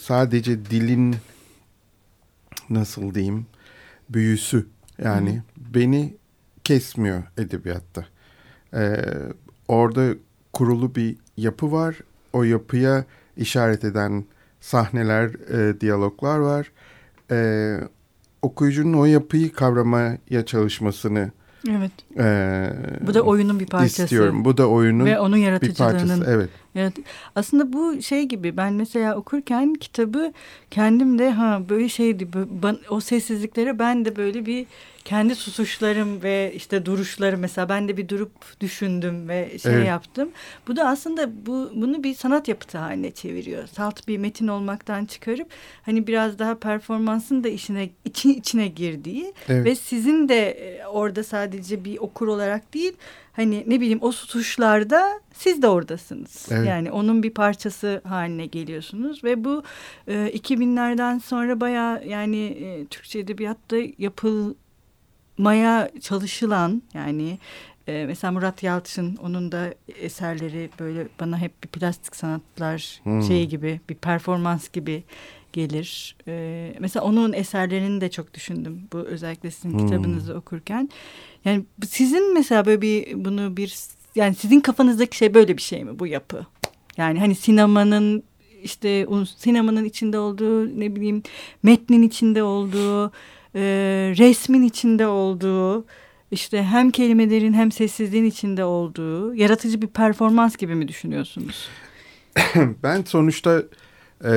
sadece 0.00 0.64
dilin 0.64 1.16
nasıl 2.70 3.14
diyeyim 3.14 3.46
büyüsü 4.10 4.66
yani 4.98 5.36
Hı. 5.36 5.74
beni 5.74 6.16
kesmiyor 6.64 7.22
edebiyatta. 7.38 8.06
E, 8.74 9.04
orada 9.68 10.14
kurulu 10.52 10.94
bir 10.94 11.16
yapı 11.36 11.72
var. 11.72 11.96
O 12.32 12.42
yapıya 12.42 13.04
işaret 13.36 13.84
eden 13.84 14.24
sahneler, 14.60 15.30
e, 15.30 15.80
diyaloglar 15.80 16.38
var. 16.38 16.72
E, 17.30 17.78
okuyucunun 18.42 18.92
o 18.92 19.04
yapıyı 19.04 19.52
kavramaya 19.52 20.46
çalışmasını 20.46 21.30
Evet. 21.68 21.92
Ee, 22.18 22.70
bu 23.06 23.14
da 23.14 23.22
oyunun 23.22 23.60
bir 23.60 23.66
parçası. 23.66 24.02
İstiyorum. 24.02 24.44
Bu 24.44 24.56
da 24.56 24.68
oyunun 24.68 25.04
Ve 25.04 25.18
onun 25.18 25.36
yaratıcılığının. 25.36 25.94
Bir 25.94 25.98
parçası. 25.98 26.24
Evet. 26.30 26.48
Evet. 26.74 26.92
Aslında 27.34 27.72
bu 27.72 28.02
şey 28.02 28.22
gibi 28.22 28.56
ben 28.56 28.72
mesela 28.72 29.16
okurken 29.16 29.74
kitabı 29.74 30.32
kendim 30.70 31.18
de 31.18 31.30
ha 31.30 31.62
böyle 31.68 31.88
şeydi 31.88 32.28
o 32.90 33.00
sessizliklere 33.00 33.78
ben 33.78 34.04
de 34.04 34.16
böyle 34.16 34.46
bir 34.46 34.66
kendi 35.08 35.34
susuşlarım 35.34 36.22
ve 36.22 36.52
işte 36.54 36.86
duruşlarım 36.86 37.40
mesela 37.40 37.68
ben 37.68 37.88
de 37.88 37.96
bir 37.96 38.08
durup 38.08 38.60
düşündüm 38.60 39.28
ve 39.28 39.58
şey 39.58 39.74
evet. 39.74 39.86
yaptım. 39.86 40.28
Bu 40.68 40.76
da 40.76 40.88
aslında 40.88 41.46
bu 41.46 41.70
bunu 41.74 42.02
bir 42.02 42.14
sanat 42.14 42.48
yapıtı 42.48 42.78
haline 42.78 43.10
çeviriyor. 43.10 43.66
Salt 43.66 44.08
bir 44.08 44.18
metin 44.18 44.48
olmaktan 44.48 45.04
çıkarıp 45.04 45.48
hani 45.82 46.06
biraz 46.06 46.38
daha 46.38 46.54
performansın 46.54 47.44
da 47.44 47.48
işine 47.48 47.90
içine, 48.04 48.32
içine 48.32 48.68
girdiği 48.68 49.32
evet. 49.48 49.64
ve 49.64 49.74
sizin 49.74 50.28
de 50.28 50.50
e, 50.50 50.86
orada 50.86 51.24
sadece 51.24 51.84
bir 51.84 51.98
okur 51.98 52.28
olarak 52.28 52.74
değil 52.74 52.92
hani 53.38 53.64
ne 53.66 53.80
bileyim 53.80 53.98
o 54.02 54.12
susuşlarda 54.12 55.20
siz 55.32 55.62
de 55.62 55.68
oradasınız. 55.68 56.48
Evet. 56.50 56.68
Yani 56.68 56.90
onun 56.90 57.22
bir 57.22 57.30
parçası 57.30 58.00
haline 58.04 58.46
geliyorsunuz 58.46 59.24
ve 59.24 59.44
bu 59.44 59.62
e, 60.06 60.12
2000'lerden 60.12 61.18
sonra 61.18 61.60
baya 61.60 62.02
yani 62.06 62.44
e, 62.46 62.86
Türkçe 62.86 63.18
edebiyatta 63.18 63.76
yapıl 63.98 64.54
maya 65.38 65.90
çalışılan 66.00 66.82
yani 66.94 67.38
e, 67.86 68.04
mesela 68.06 68.32
Murat 68.32 68.62
Yalçın 68.62 69.16
onun 69.16 69.52
da 69.52 69.74
eserleri 69.88 70.70
böyle 70.80 71.08
bana 71.20 71.38
hep 71.38 71.64
bir 71.64 71.68
plastik 71.68 72.16
sanatlar 72.16 73.00
hmm. 73.02 73.22
şeyi 73.22 73.48
gibi 73.48 73.80
bir 73.88 73.94
performans 73.94 74.68
gibi 74.68 75.04
gelir. 75.52 76.16
E, 76.28 76.74
mesela 76.78 77.04
onun 77.04 77.32
eserlerini 77.32 78.00
de 78.00 78.10
çok 78.10 78.34
düşündüm 78.34 78.82
bu 78.92 78.98
özellikle 78.98 79.50
sizin 79.50 79.78
hmm. 79.78 79.86
kitabınızı 79.86 80.34
okurken. 80.34 80.90
Yani 81.44 81.64
sizin 81.88 82.34
mesela 82.34 82.66
böyle 82.66 82.82
bir 82.82 83.24
bunu 83.24 83.56
bir 83.56 83.74
yani 84.14 84.34
sizin 84.34 84.60
kafanızdaki 84.60 85.16
şey 85.16 85.34
böyle 85.34 85.56
bir 85.56 85.62
şey 85.62 85.84
mi 85.84 85.98
bu 85.98 86.06
yapı? 86.06 86.46
Yani 86.96 87.18
hani 87.18 87.34
sinemanın 87.34 88.22
işte 88.62 89.06
sinemanın 89.36 89.84
içinde 89.84 90.18
olduğu 90.18 90.80
ne 90.80 90.96
bileyim 90.96 91.22
metnin 91.62 92.02
içinde 92.02 92.42
olduğu 92.42 93.12
e, 93.54 93.60
resmin 94.18 94.62
içinde 94.62 95.06
olduğu, 95.06 95.86
işte 96.30 96.62
hem 96.62 96.90
kelimelerin 96.90 97.52
hem 97.52 97.72
sessizliğin 97.72 98.24
içinde 98.24 98.64
olduğu 98.64 99.34
yaratıcı 99.34 99.82
bir 99.82 99.86
performans 99.86 100.56
gibi 100.56 100.74
mi 100.74 100.88
düşünüyorsunuz? 100.88 101.68
ben 102.82 103.02
sonuçta 103.02 103.62
e, 104.24 104.32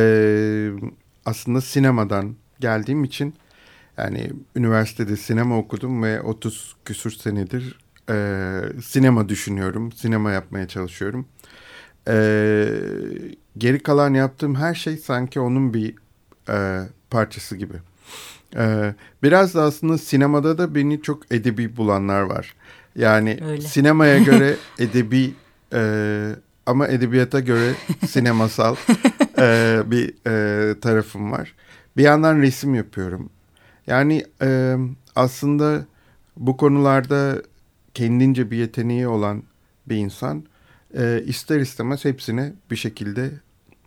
aslında 1.25 1.61
sinemadan 1.61 2.35
geldiğim 2.59 3.03
için 3.03 3.33
yani 3.97 4.31
üniversitede 4.55 5.17
sinema 5.17 5.57
okudum 5.57 6.03
ve 6.03 6.21
30 6.21 6.75
küsur 6.85 7.11
senedir 7.11 7.79
e, 8.09 8.59
sinema 8.83 9.29
düşünüyorum, 9.29 9.91
sinema 9.91 10.31
yapmaya 10.31 10.67
çalışıyorum. 10.67 11.25
E, 12.07 12.13
geri 13.57 13.83
kalan 13.83 14.13
yaptığım 14.13 14.55
her 14.55 14.75
şey 14.75 14.97
sanki 14.97 15.39
onun 15.39 15.73
bir 15.73 15.95
e, 16.49 16.87
parçası 17.09 17.57
gibi. 17.57 17.75
Ee, 18.55 18.93
biraz 19.23 19.55
da 19.55 19.61
aslında 19.63 19.97
sinemada 19.97 20.57
da 20.57 20.75
beni 20.75 21.01
çok 21.01 21.31
edebi 21.31 21.77
bulanlar 21.77 22.21
var. 22.21 22.55
Yani 22.95 23.39
Öyle. 23.45 23.61
sinemaya 23.61 24.17
göre 24.17 24.55
edebi 24.79 25.33
e, 25.73 26.35
ama 26.65 26.87
edebiyata 26.87 27.39
göre 27.39 27.73
sinemasal 28.07 28.75
e, 29.87 29.91
bir 29.91 30.13
e, 30.27 30.79
tarafım 30.79 31.31
var. 31.31 31.55
Bir 31.97 32.03
yandan 32.03 32.41
resim 32.41 32.75
yapıyorum. 32.75 33.29
Yani 33.87 34.25
e, 34.41 34.75
aslında 35.15 35.85
bu 36.37 36.57
konularda 36.57 37.41
kendince 37.93 38.51
bir 38.51 38.57
yeteneği 38.57 39.07
olan 39.07 39.43
bir 39.89 39.95
insan 39.95 40.43
e, 40.97 41.23
ister 41.25 41.59
istemez 41.59 42.05
hepsine 42.05 42.53
bir 42.71 42.75
şekilde 42.75 43.31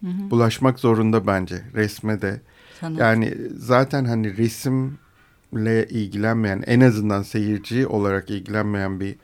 hı 0.00 0.06
hı. 0.06 0.30
bulaşmak 0.30 0.78
zorunda 0.78 1.26
bence. 1.26 1.62
Resme 1.74 2.22
de, 2.22 2.40
Sanat. 2.80 2.98
Yani 2.98 3.34
zaten 3.56 4.04
hani 4.04 4.36
resimle 4.36 5.86
ilgilenmeyen 5.88 6.64
en 6.66 6.80
azından 6.80 7.22
seyirci 7.22 7.86
olarak 7.86 8.30
ilgilenmeyen 8.30 9.00
bir 9.00 9.16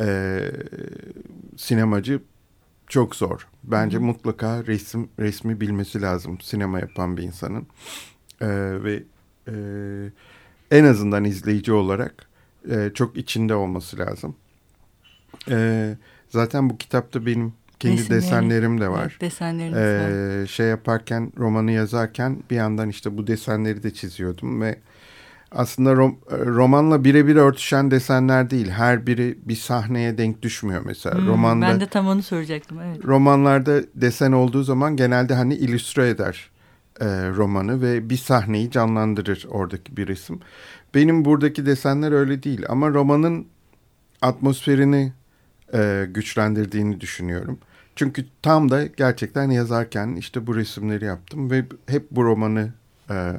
e, 0.00 0.40
sinemacı 1.56 2.20
çok 2.86 3.16
zor. 3.16 3.48
Bence 3.64 3.98
mutlaka 3.98 4.66
resim 4.66 5.08
resmi 5.18 5.60
bilmesi 5.60 6.02
lazım 6.02 6.40
sinema 6.40 6.80
yapan 6.80 7.16
bir 7.16 7.22
insanın. 7.22 7.66
E, 8.40 8.48
ve 8.84 9.02
e, 9.48 9.54
en 10.70 10.84
azından 10.84 11.24
izleyici 11.24 11.72
olarak 11.72 12.26
e, 12.70 12.90
çok 12.94 13.16
içinde 13.16 13.54
olması 13.54 13.98
lazım. 13.98 14.36
E, 15.50 15.96
zaten 16.28 16.70
bu 16.70 16.78
kitapta 16.78 17.26
benim 17.26 17.52
kendi 17.80 17.98
Resimleri, 17.98 18.22
desenlerim 18.22 18.80
de 18.80 18.88
var. 18.88 19.08
Evet, 19.10 19.20
desenleriniz 19.20 19.78
ee, 19.78 20.40
var. 20.40 20.46
Şey 20.46 20.66
yaparken, 20.66 21.32
romanı 21.38 21.72
yazarken 21.72 22.42
bir 22.50 22.56
yandan 22.56 22.88
işte 22.88 23.16
bu 23.16 23.26
desenleri 23.26 23.82
de 23.82 23.94
çiziyordum 23.94 24.60
ve 24.60 24.78
aslında 25.52 25.96
rom, 25.96 26.18
romanla 26.30 27.04
birebir 27.04 27.36
örtüşen 27.36 27.90
desenler 27.90 28.50
değil. 28.50 28.70
Her 28.70 29.06
biri 29.06 29.38
bir 29.42 29.56
sahneye 29.56 30.18
denk 30.18 30.42
düşmüyor 30.42 30.82
mesela. 30.84 31.18
Hmm, 31.18 31.26
Romanda, 31.26 31.66
ben 31.66 31.80
de 31.80 31.86
tam 31.86 32.08
onu 32.08 32.22
soracaktım. 32.22 32.80
Evet. 32.80 33.04
Romanlarda 33.04 33.80
desen 33.94 34.32
olduğu 34.32 34.62
zaman 34.62 34.96
genelde 34.96 35.34
hani 35.34 35.54
illüstre 35.54 36.08
eder 36.08 36.50
e, 37.00 37.06
romanı 37.30 37.82
ve 37.82 38.10
bir 38.10 38.16
sahneyi 38.16 38.70
canlandırır 38.70 39.46
oradaki 39.50 39.96
bir 39.96 40.08
resim. 40.08 40.40
Benim 40.94 41.24
buradaki 41.24 41.66
desenler 41.66 42.12
öyle 42.12 42.42
değil 42.42 42.64
ama 42.68 42.88
romanın 42.88 43.46
atmosferini 44.22 45.12
e, 45.74 46.06
güçlendirdiğini 46.10 47.00
düşünüyorum. 47.00 47.58
Çünkü 47.96 48.26
tam 48.42 48.70
da 48.70 48.86
gerçekten 48.86 49.50
yazarken 49.50 50.16
işte 50.16 50.46
bu 50.46 50.56
resimleri 50.56 51.04
yaptım 51.04 51.50
ve 51.50 51.64
hep 51.86 52.10
bu 52.10 52.24
romanı 52.24 52.72
e, 53.10 53.32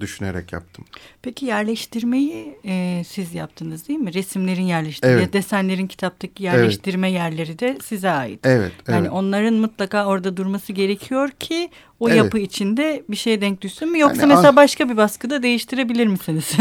düşünerek 0.00 0.52
yaptım. 0.52 0.84
Peki 1.22 1.46
yerleştirmeyi 1.46 2.58
e, 2.64 3.02
siz 3.06 3.34
yaptınız 3.34 3.88
değil 3.88 3.98
mi? 3.98 4.14
Resimlerin 4.14 4.62
yerleştirme, 4.62 5.12
evet. 5.12 5.32
desenlerin 5.32 5.86
kitaptaki 5.86 6.42
yerleştirme 6.42 7.08
evet. 7.08 7.18
yerleri 7.18 7.58
de 7.58 7.78
size 7.84 8.10
ait. 8.10 8.40
Evet. 8.46 8.72
Yani 8.88 9.00
evet. 9.00 9.12
onların 9.12 9.54
mutlaka 9.54 10.06
orada 10.06 10.36
durması 10.36 10.72
gerekiyor 10.72 11.30
ki 11.30 11.70
o 12.00 12.08
evet. 12.08 12.18
yapı 12.18 12.38
içinde 12.38 13.02
bir 13.08 13.16
şey 13.16 13.40
denk 13.40 13.62
düşsün 13.62 13.92
mü? 13.92 13.98
Yoksa 13.98 14.20
yani, 14.20 14.28
mesela 14.28 14.52
ah, 14.52 14.56
başka 14.56 14.88
bir 14.88 14.96
baskıda 14.96 15.42
değiştirebilir 15.42 16.06
misiniz? 16.06 16.52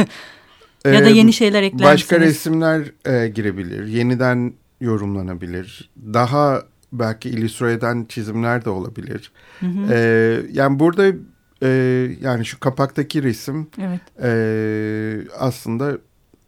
ya 0.86 1.06
da 1.06 1.10
yeni 1.10 1.34
şeyler 1.34 1.64
ekler 1.64 1.94
Başka 1.94 2.16
misiniz? 2.16 2.36
resimler 2.36 2.92
e, 3.06 3.28
girebilir. 3.28 3.88
Yeniden 3.88 4.54
yorumlanabilir. 4.82 5.90
Daha 6.14 6.64
belki 6.94 7.30
illüstre 7.30 7.72
eden 7.72 8.06
çizimler 8.10 8.66
de 8.66 8.70
olabilir. 8.70 9.32
Hı 9.60 9.66
hı. 9.66 9.94
Ee, 9.94 10.42
yani 10.52 10.80
burada 10.80 11.12
e, 11.64 11.68
yani 12.22 12.46
şu 12.46 12.60
kapaktaki 12.60 13.24
resim 13.24 13.68
evet. 13.82 14.02
e, 14.24 15.32
aslında 15.40 15.98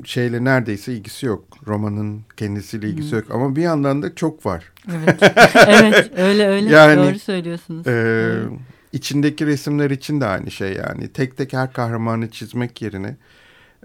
şeyle 0.03 0.43
neredeyse 0.43 0.93
ilgisi 0.93 1.25
yok. 1.25 1.43
Romanın 1.67 2.21
kendisiyle 2.37 2.89
ilgisi 2.89 3.11
hmm. 3.11 3.19
yok 3.19 3.31
ama 3.31 3.55
bir 3.55 3.61
yandan 3.61 4.01
da 4.01 4.15
çok 4.15 4.45
var. 4.45 4.71
Evet, 4.91 5.17
evet 5.67 6.11
öyle 6.17 6.47
öyle 6.47 6.69
yani, 6.69 6.97
doğru 6.97 7.19
söylüyorsunuz. 7.19 7.87
E, 7.87 7.91
evet. 7.91 8.59
İçindeki 8.93 9.45
resimler 9.45 9.91
için 9.91 10.21
de 10.21 10.25
aynı 10.25 10.51
şey 10.51 10.73
yani. 10.73 11.07
Tek 11.07 11.37
tek 11.37 11.53
her 11.53 11.73
kahramanı 11.73 12.29
çizmek 12.29 12.81
yerine 12.81 13.17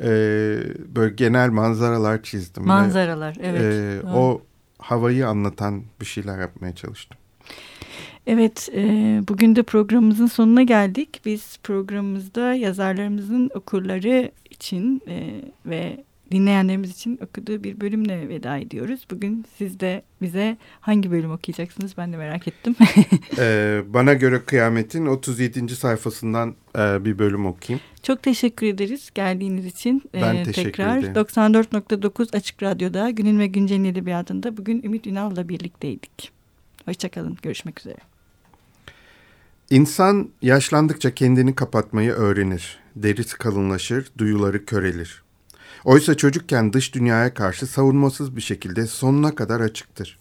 e, 0.03 0.09
böyle 0.97 1.14
genel 1.14 1.51
manzaralar 1.51 2.23
çizdim. 2.23 2.66
Manzaralar 2.66 3.37
ve, 3.40 3.47
evet. 3.47 4.05
E, 4.05 4.07
o 4.07 4.43
havayı 4.79 5.29
anlatan 5.29 5.85
bir 6.01 6.07
şeyler 6.07 6.40
yapmaya 6.40 6.75
çalıştım. 6.75 7.19
Evet, 8.33 8.69
e, 8.75 8.83
bugün 9.29 9.57
de 9.57 9.62
programımızın 9.62 10.27
sonuna 10.27 10.62
geldik. 10.62 11.21
Biz 11.25 11.59
programımızda 11.62 12.55
yazarlarımızın 12.55 13.51
okurları 13.55 14.31
için 14.51 15.03
e, 15.09 15.40
ve 15.66 16.05
dinleyenlerimiz 16.33 16.90
için 16.90 17.19
okuduğu 17.23 17.64
bir 17.64 17.81
bölümle 17.81 18.29
veda 18.29 18.59
ediyoruz. 18.59 19.07
Bugün 19.11 19.45
siz 19.59 19.81
de 19.81 20.03
bize 20.23 20.57
hangi 20.81 21.11
bölüm 21.11 21.31
okuyacaksınız 21.31 21.97
ben 21.97 22.12
de 22.12 22.16
merak 22.16 22.49
ettim. 22.49 22.77
ee, 23.38 23.83
bana 23.88 24.14
göre 24.14 24.43
Kıyamet'in 24.47 25.07
37. 25.07 25.77
sayfasından 25.77 26.55
e, 26.79 27.05
bir 27.05 27.19
bölüm 27.19 27.47
okuyayım. 27.47 27.81
Çok 28.03 28.23
teşekkür 28.23 28.66
ederiz 28.66 29.11
geldiğiniz 29.14 29.66
için. 29.66 30.03
Ben 30.14 30.35
ee, 30.35 30.43
teşekkür 30.43 30.73
tekrar. 30.73 30.99
ederim. 30.99 31.14
94.9 31.14 32.37
Açık 32.37 32.62
Radyo'da 32.62 33.11
Günün 33.11 33.38
ve 33.38 33.47
Güncel'in 33.47 33.85
edebiyatında 33.85 34.57
bugün 34.57 34.83
Ümit 34.83 35.07
Ünal'la 35.07 35.49
birlikteydik. 35.49 36.31
Hoşçakalın, 36.87 37.37
görüşmek 37.43 37.81
üzere. 37.81 38.10
İnsan 39.70 40.30
yaşlandıkça 40.42 41.14
kendini 41.14 41.54
kapatmayı 41.54 42.12
öğrenir. 42.12 42.78
Derisi 42.96 43.38
kalınlaşır, 43.38 44.11
duyuları 44.18 44.64
körelir. 44.64 45.22
Oysa 45.85 46.16
çocukken 46.16 46.72
dış 46.72 46.94
dünyaya 46.94 47.35
karşı 47.35 47.66
savunmasız 47.66 48.37
bir 48.37 48.40
şekilde 48.40 48.87
sonuna 48.87 49.35
kadar 49.35 49.61
açıktır. 49.61 50.18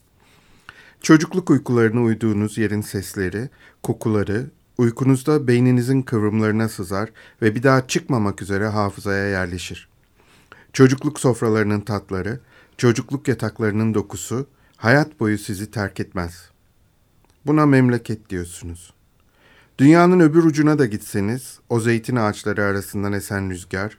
Çocukluk 1.02 1.50
uykularını 1.50 2.02
uyduğunuz 2.02 2.58
yerin 2.58 2.82
sesleri, 2.82 3.50
kokuları, 3.84 4.46
uykunuzda 4.78 5.48
beyninizin 5.48 6.02
kıvrımlarına 6.02 6.70
sızar 6.70 7.10
ve 7.42 7.56
bir 7.56 7.64
daha 7.64 7.88
çıkmamak 7.88 8.42
üzere 8.42 8.68
hafızaya 8.68 9.30
yerleşir. 9.30 9.90
Çocukluk 10.74 11.20
sofralarının 11.20 11.82
tatları, 11.82 12.40
çocukluk 12.78 13.28
yataklarının 13.28 13.94
dokusu, 13.94 14.48
hayat 14.78 15.20
boyu 15.20 15.38
sizi 15.38 15.72
terk 15.72 16.00
etmez. 16.00 16.50
Buna 17.46 17.66
memleket 17.66 18.30
diyorsunuz. 18.30 18.99
Dünyanın 19.80 20.20
öbür 20.20 20.44
ucuna 20.44 20.80
da 20.80 20.86
gitseniz, 20.86 21.60
o 21.70 21.80
zeytin 21.80 22.16
ağaçları 22.16 22.64
arasından 22.64 23.14
esen 23.14 23.50
rüzgar, 23.50 23.98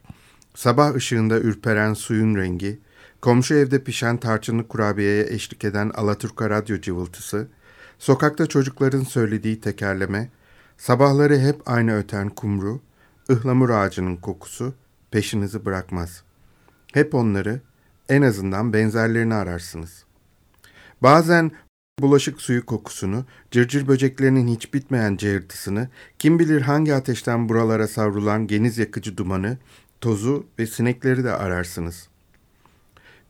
sabah 0.55 0.95
ışığında 0.95 1.41
ürperen 1.41 1.95
suyun 1.95 2.35
rengi, 2.35 2.81
komşu 3.21 3.55
evde 3.55 3.85
pişen 3.85 4.17
tarçınlı 4.17 4.69
kurabiyeye 4.69 5.27
eşlik 5.31 5.65
eden 5.65 5.91
Alaturka 5.95 6.51
radyo 6.51 6.81
cıvıltısı, 6.81 7.49
sokakta 7.99 8.47
çocukların 8.47 9.03
söylediği 9.03 9.61
tekerleme, 9.61 10.31
sabahları 10.79 11.39
hep 11.39 11.61
aynı 11.67 11.99
öten 11.99 12.29
kumru, 12.29 12.81
ıhlamur 13.31 13.71
ağacının 13.71 14.17
kokusu 14.17 14.75
peşinizi 15.11 15.65
bırakmaz. 15.65 16.23
Hep 16.93 17.15
onları, 17.15 17.61
en 18.09 18.23
azından 18.23 18.73
benzerlerini 18.73 19.35
ararsınız. 19.35 20.05
Bazen 21.03 21.51
bulaşık 22.03 22.41
suyu 22.41 22.67
kokusunu, 22.67 23.25
cırcır 23.51 23.89
böceklerinin 23.89 24.49
hiç 24.49 24.75
bitmeyen 24.75 25.17
cığırtısını, 25.17 25.89
kim 26.19 26.39
bilir 26.39 26.61
hangi 26.61 26.95
ateşten 26.95 27.49
buralara 27.49 27.89
savrulan 27.89 28.47
geniz 28.47 28.79
yakıcı 28.79 29.17
dumanı, 29.17 29.59
tozu 30.01 30.47
ve 30.59 30.67
sinekleri 30.67 31.25
de 31.25 31.33
ararsınız. 31.33 32.09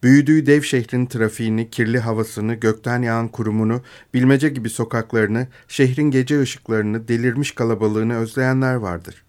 Büyüdüğü 0.02 0.46
dev 0.46 0.62
şehrin 0.62 1.06
trafiğini, 1.06 1.70
kirli 1.70 1.98
havasını, 1.98 2.54
gökten 2.54 3.02
yağan 3.02 3.28
kurumunu, 3.28 3.82
bilmece 4.14 4.48
gibi 4.48 4.70
sokaklarını, 4.70 5.46
şehrin 5.68 6.10
gece 6.10 6.40
ışıklarını, 6.40 7.08
delirmiş 7.08 7.52
kalabalığını 7.52 8.16
özleyenler 8.16 8.74
vardır. 8.74 9.24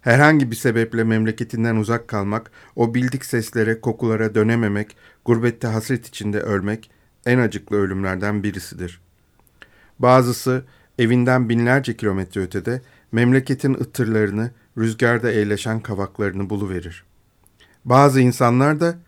Herhangi 0.00 0.50
bir 0.50 0.56
sebeple 0.56 1.04
memleketinden 1.04 1.76
uzak 1.76 2.08
kalmak, 2.08 2.50
o 2.76 2.94
bildik 2.94 3.24
seslere, 3.24 3.80
kokulara 3.80 4.34
dönememek, 4.34 4.96
gurbette 5.24 5.68
hasret 5.68 6.06
içinde 6.06 6.40
ölmek, 6.40 6.90
en 7.26 7.38
acıklı 7.38 7.76
ölümlerden 7.76 8.42
birisidir. 8.42 9.00
Bazısı 9.98 10.64
evinden 10.98 11.48
binlerce 11.48 11.96
kilometre 11.96 12.40
ötede 12.40 12.82
memleketin 13.12 13.74
ıtırlarını, 13.74 14.50
rüzgarda 14.78 15.30
eğleşen 15.30 15.80
kavaklarını 15.80 16.50
buluverir. 16.50 17.04
Bazı 17.84 18.20
insanlar 18.20 18.80
da 18.80 18.98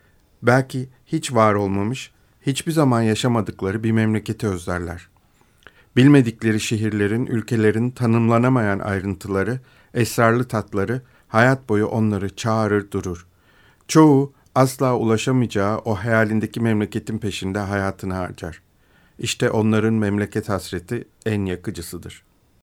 belki 0.42 0.88
hiç 1.06 1.32
var 1.32 1.54
olmamış, 1.54 2.12
hiçbir 2.42 2.72
zaman 2.72 3.02
yaşamadıkları 3.02 3.82
bir 3.84 3.92
memleketi 3.92 4.48
özlerler. 4.48 5.08
Bilmedikleri 5.96 6.60
şehirlerin, 6.60 7.26
ülkelerin 7.26 7.90
tanımlanamayan 7.90 8.78
ayrıntıları, 8.78 9.60
esrarlı 9.94 10.48
tatları 10.48 11.02
hayat 11.28 11.68
boyu 11.68 11.86
onları 11.86 12.36
çağırır 12.36 12.90
durur. 12.90 13.26
Çoğu 13.88 14.32
asla 14.54 14.96
ulaşamayacağı 14.96 15.78
o 15.78 15.94
hayalindeki 15.94 16.60
memleketin 16.60 17.18
peşinde 17.18 17.58
hayatını 17.58 18.14
harcar. 18.14 18.62
İşte 19.18 19.50
onların 19.50 19.94
memleket 19.94 20.48
hasreti 20.48 21.08
en 21.26 21.44
yakıcısıdır.'' 21.44 22.33